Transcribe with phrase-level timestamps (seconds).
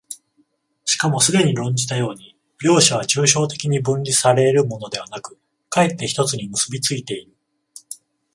[0.83, 5.37] しかもすでに論じたように、両者は抽象的に分離され得るものでなく、
[5.69, 7.31] 却って一つに結び付いている。